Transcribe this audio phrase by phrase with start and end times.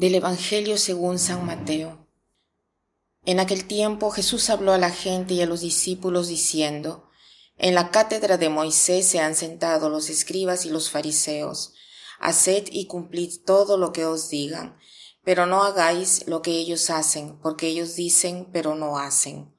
[0.00, 2.06] Del Evangelio según San Mateo.
[3.26, 7.10] En aquel tiempo Jesús habló a la gente y a los discípulos diciendo,
[7.58, 11.74] En la cátedra de Moisés se han sentado los escribas y los fariseos.
[12.18, 14.78] Haced y cumplid todo lo que os digan,
[15.22, 19.54] pero no hagáis lo que ellos hacen, porque ellos dicen, pero no hacen.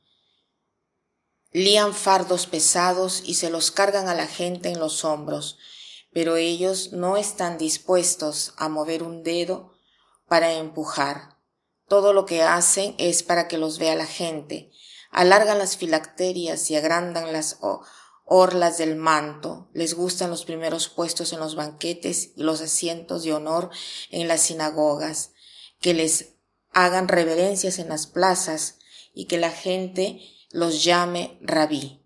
[1.52, 5.60] Lían fardos pesados y se los cargan a la gente en los hombros,
[6.12, 9.80] pero ellos no están dispuestos a mover un dedo
[10.32, 11.36] para empujar.
[11.90, 14.72] Todo lo que hacen es para que los vea la gente.
[15.10, 17.60] Alargan las filacterias y agrandan las
[18.24, 19.70] orlas del manto.
[19.74, 23.72] Les gustan los primeros puestos en los banquetes y los asientos de honor
[24.10, 25.32] en las sinagogas.
[25.82, 26.36] Que les
[26.72, 28.78] hagan reverencias en las plazas
[29.14, 32.06] y que la gente los llame rabí.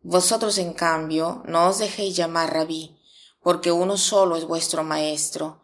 [0.00, 2.96] Vosotros, en cambio, no os dejéis llamar rabí,
[3.42, 5.63] porque uno solo es vuestro maestro,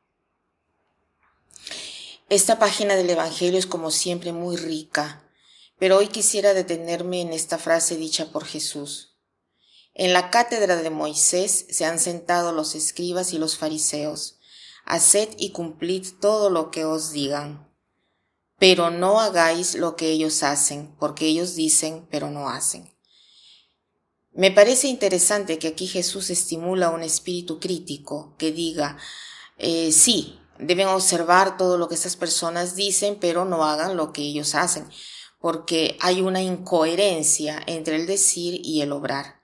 [2.31, 5.29] Esta página del Evangelio es como siempre muy rica,
[5.77, 9.17] pero hoy quisiera detenerme en esta frase dicha por Jesús.
[9.93, 14.39] En la cátedra de Moisés se han sentado los escribas y los fariseos.
[14.85, 17.69] Haced y cumplid todo lo que os digan.
[18.57, 22.95] Pero no hagáis lo que ellos hacen, porque ellos dicen, pero no hacen.
[24.31, 28.97] Me parece interesante que aquí Jesús estimula un espíritu crítico que diga,
[29.57, 34.21] eh, sí, deben observar todo lo que estas personas dicen, pero no hagan lo que
[34.21, 34.87] ellos hacen,
[35.39, 39.41] porque hay una incoherencia entre el decir y el obrar.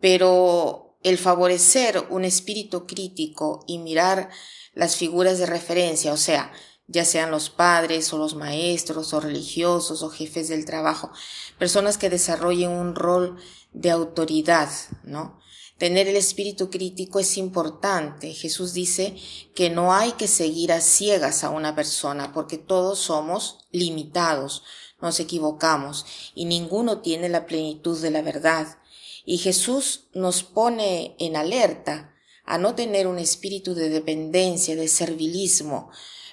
[0.00, 4.30] Pero el favorecer un espíritu crítico y mirar
[4.72, 6.52] las figuras de referencia, o sea,
[6.86, 11.10] ya sean los padres o los maestros o religiosos o jefes del trabajo,
[11.58, 13.36] personas que desarrollen un rol
[13.72, 14.70] de autoridad,
[15.02, 15.40] ¿no?
[15.78, 18.32] Tener el espíritu crítico es importante.
[18.32, 19.14] Jesús dice
[19.54, 24.62] que no hay que seguir a ciegas a una persona porque todos somos limitados,
[25.02, 28.78] nos equivocamos y ninguno tiene la plenitud de la verdad.
[29.26, 32.15] Y Jesús nos pone en alerta
[32.46, 35.90] a no tener un espíritu de dependencia, de servilismo,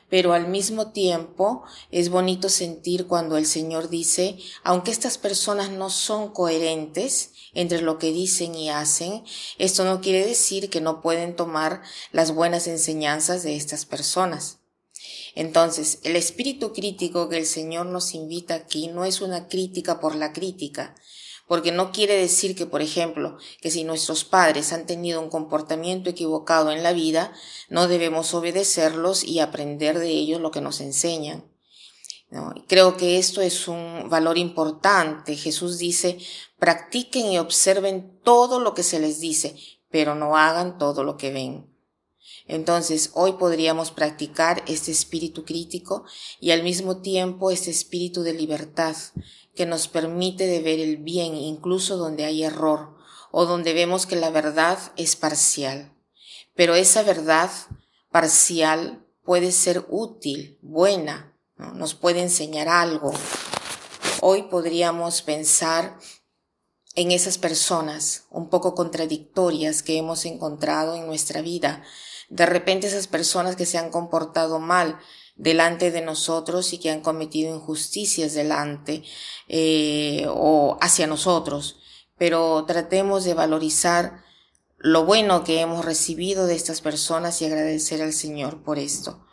[0.09, 5.89] pero al mismo tiempo es bonito sentir cuando el Señor dice, aunque estas personas no
[5.89, 9.23] son coherentes entre lo que dicen y hacen,
[9.57, 11.81] esto no quiere decir que no pueden tomar
[12.11, 14.59] las buenas enseñanzas de estas personas.
[15.35, 20.15] Entonces, el espíritu crítico que el Señor nos invita aquí no es una crítica por
[20.15, 20.93] la crítica,
[21.47, 26.09] porque no quiere decir que, por ejemplo, que si nuestros padres han tenido un comportamiento
[26.09, 27.33] equivocado en la vida,
[27.69, 31.45] no debemos obedecerlos y aprender de ellos lo que nos enseñan.
[32.67, 35.35] Creo que esto es un valor importante.
[35.35, 36.17] Jesús dice,
[36.57, 39.55] practiquen y observen todo lo que se les dice,
[39.89, 41.72] pero no hagan todo lo que ven.
[42.47, 46.05] Entonces, hoy podríamos practicar este espíritu crítico
[46.39, 48.95] y al mismo tiempo este espíritu de libertad,
[49.55, 52.97] que nos permite de ver el bien incluso donde hay error
[53.31, 55.93] o donde vemos que la verdad es parcial.
[56.55, 57.49] Pero esa verdad
[58.11, 63.13] parcial puede ser útil, buena, nos puede enseñar algo.
[64.21, 65.97] Hoy podríamos pensar
[66.95, 71.83] en esas personas un poco contradictorias que hemos encontrado en nuestra vida.
[72.33, 74.97] De repente esas personas que se han comportado mal,
[75.35, 79.03] delante de nosotros y que han cometido injusticias delante
[79.47, 81.77] eh, o hacia nosotros.
[82.17, 84.23] Pero tratemos de valorizar
[84.79, 89.27] lo bueno que hemos recibido de estas personas y agradecer al Señor por esto.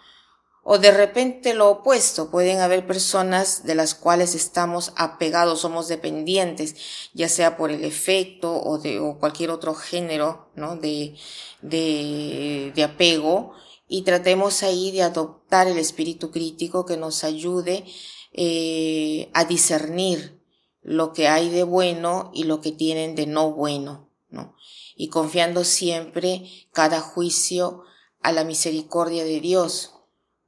[0.72, 6.76] O de repente lo opuesto, pueden haber personas de las cuales estamos apegados, somos dependientes,
[7.12, 10.76] ya sea por el efecto o de o cualquier otro género ¿no?
[10.76, 11.17] de,
[11.61, 13.52] de, de apego,
[13.88, 17.84] y tratemos ahí de adoptar el espíritu crítico que nos ayude
[18.32, 20.40] eh, a discernir
[20.82, 24.55] lo que hay de bueno y lo que tienen de no bueno, ¿no?
[24.94, 27.82] Y confiando siempre cada juicio
[28.22, 29.96] a la misericordia de Dios,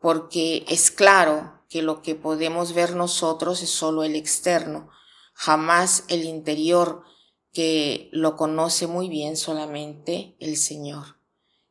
[0.02, 4.90] porque es claro que lo que podemos ver nosotros es solo el externo,
[5.32, 7.04] jamás el interior
[7.52, 11.16] que lo conoce muy bien solamente el Señor.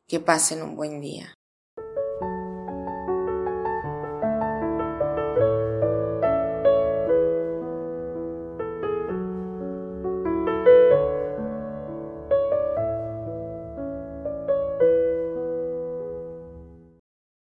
[0.08, 1.34] Que pasen un buen día.